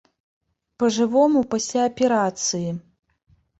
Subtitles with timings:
[0.83, 2.69] Па жывому, пасля аперацыі.